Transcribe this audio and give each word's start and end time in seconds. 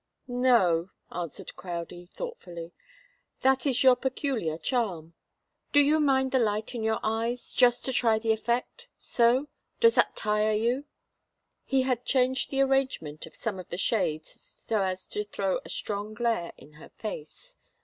"No," 0.27 0.89
answered 1.11 1.55
Crowdie, 1.55 2.07
thoughtfully. 2.11 2.73
"That 3.41 3.67
is 3.67 3.83
your 3.83 3.95
peculiar 3.95 4.57
charm. 4.57 5.13
Do 5.73 5.79
you 5.79 5.99
mind 5.99 6.31
the 6.31 6.39
light 6.39 6.73
in 6.73 6.81
your 6.81 6.99
eyes? 7.03 7.53
Just 7.53 7.85
to 7.85 7.93
try 7.93 8.17
the 8.17 8.31
effect? 8.31 8.89
So? 8.97 9.47
Does 9.79 9.93
that 9.93 10.15
tire 10.15 10.55
you?" 10.55 10.85
He 11.65 11.83
had 11.83 12.03
changed 12.03 12.49
the 12.49 12.61
arrangement 12.61 13.27
of 13.27 13.35
some 13.35 13.59
of 13.59 13.69
the 13.69 13.77
shades 13.77 14.55
so 14.67 14.81
as 14.81 15.07
to 15.09 15.23
throw 15.23 15.59
a 15.63 15.69
strong 15.69 16.15
glare 16.15 16.51
in 16.57 16.71
her 16.81 16.89
face. 16.89 17.57